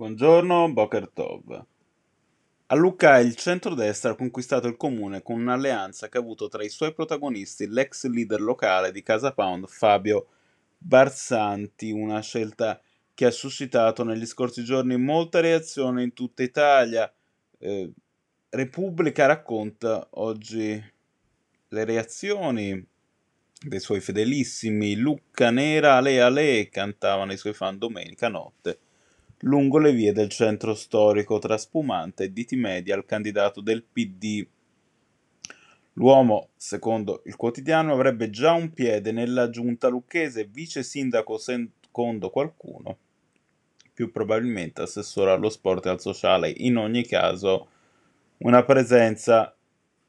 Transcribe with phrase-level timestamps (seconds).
[0.00, 1.66] Buongiorno, Boker Tov.
[2.68, 6.70] A Lucca il centrodestra ha conquistato il comune con un'alleanza che ha avuto tra i
[6.70, 10.28] suoi protagonisti l'ex leader locale di Casa Pound Fabio
[10.78, 12.80] Barsanti, una scelta
[13.12, 17.12] che ha suscitato negli scorsi giorni molte reazioni in tutta Italia.
[17.58, 17.92] Eh,
[18.48, 20.82] Repubblica racconta oggi
[21.68, 22.86] le reazioni
[23.60, 28.78] dei suoi fedelissimi Lucca Nera Ale Ale cantavano i suoi fan domenica notte
[29.40, 34.46] lungo le vie del centro storico tra spumante e diti media al candidato del PD.
[35.94, 42.96] L'uomo, secondo il quotidiano, avrebbe già un piede nella giunta lucchese, vice sindaco secondo qualcuno,
[43.92, 47.68] più probabilmente assessore allo sport e al sociale, in ogni caso
[48.38, 49.54] una presenza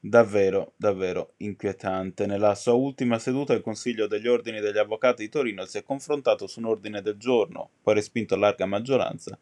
[0.00, 2.26] davvero, davvero inquietante.
[2.26, 6.46] Nella sua ultima seduta il Consiglio degli Ordini degli Avvocati di Torino si è confrontato
[6.46, 9.38] su un ordine del giorno, poi respinto a larga maggioranza,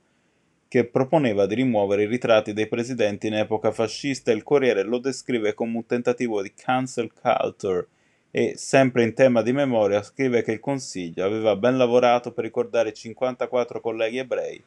[0.66, 4.32] che proponeva di rimuovere i ritratti dei presidenti in epoca fascista.
[4.32, 7.86] Il Corriere lo descrive come un tentativo di cancel culture
[8.30, 12.90] e, sempre in tema di memoria, scrive che il Consiglio aveva ben lavorato per ricordare
[12.90, 14.62] i 54 colleghi ebrei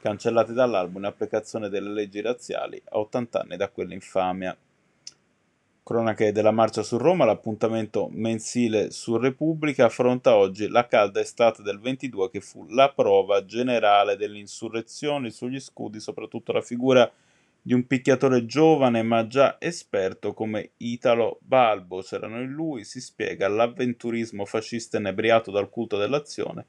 [0.00, 4.56] cancellati dall'albo in applicazione delle leggi razziali a 80 anni da quell'infamia.
[5.88, 11.80] Cronache della marcia su Roma, l'appuntamento mensile su Repubblica affronta oggi la calda estate del
[11.80, 17.10] 22 che fu la prova generale delle insurrezioni sugli scudi, soprattutto la figura
[17.62, 22.02] di un picchiatore giovane ma già esperto come Italo Balbo.
[22.02, 26.66] C'erano in lui, si spiega, l'avventurismo fascista inebriato dal culto dell'azione,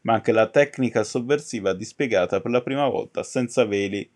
[0.00, 4.10] ma anche la tecnica sovversiva dispiegata per la prima volta senza veli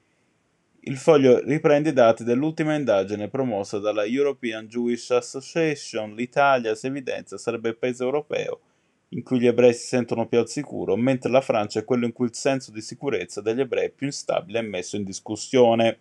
[0.85, 6.15] il foglio riprende i dati dell'ultima indagine promossa dalla European Jewish Association.
[6.15, 8.61] L'Italia, si evidenzia, sarebbe il paese europeo
[9.09, 12.13] in cui gli ebrei si sentono più al sicuro, mentre la Francia è quello in
[12.13, 15.99] cui il senso di sicurezza degli ebrei è più instabile e messo in discussione.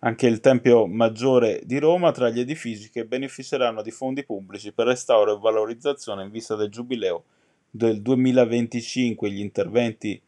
[0.00, 4.86] Anche il Tempio Maggiore di Roma tra gli edifici che beneficeranno di fondi pubblici per
[4.86, 7.24] restauro e valorizzazione in vista del giubileo
[7.70, 9.30] del 2025.
[9.30, 10.20] Gli interventi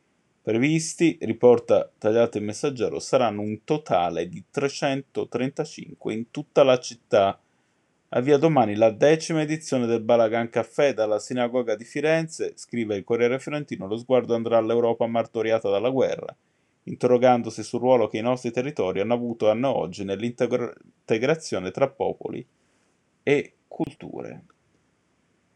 [0.46, 7.36] previsti, riporta tagliato il messaggero, saranno un totale di 335 in tutta la città.
[8.10, 13.40] Avvia domani la decima edizione del Balagan Caffè dalla sinagoga di Firenze, scrive il Corriere
[13.40, 16.32] Fiorentino, lo sguardo andrà all'Europa martoriata dalla guerra,
[16.84, 22.46] interrogandosi sul ruolo che i nostri territori hanno avuto e hanno oggi nell'integrazione tra popoli
[23.24, 24.44] e culture.